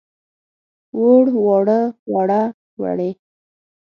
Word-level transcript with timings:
ووړ، 0.99 1.25
واړه، 1.45 1.79
وړه، 2.13 2.41
وړې. 2.81 3.11